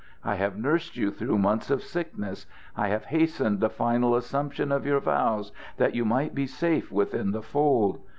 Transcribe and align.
I 0.23 0.33
have 0.33 0.57
nursed 0.57 0.97
you 0.97 1.11
through 1.11 1.37
months 1.37 1.69
of 1.69 1.83
sickness. 1.83 2.47
I 2.75 2.87
have 2.87 3.05
hastened 3.05 3.59
the 3.59 3.69
final 3.69 4.15
assumption 4.15 4.71
of 4.71 4.83
your 4.83 4.99
vows, 4.99 5.51
that 5.77 5.93
you 5.93 6.05
might 6.05 6.33
be 6.33 6.47
safe 6.47 6.91
within 6.91 7.33
the 7.33 7.43
fold. 7.43 8.01